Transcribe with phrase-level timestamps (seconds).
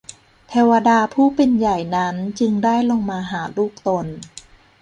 [0.49, 4.07] เทวดาผู้เป็นใหญ่นั้นจึงได้ลงมาหาลูกตน